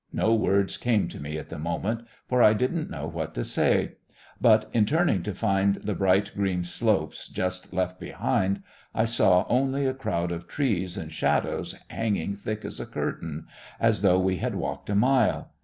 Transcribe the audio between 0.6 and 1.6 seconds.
came to me at the